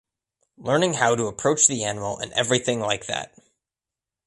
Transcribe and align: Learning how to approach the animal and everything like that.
Learning 0.57 0.95
how 0.95 1.13
to 1.15 1.27
approach 1.27 1.67
the 1.67 1.83
animal 1.83 2.17
and 2.17 2.33
everything 2.33 2.79
like 2.79 3.05
that. 3.05 3.37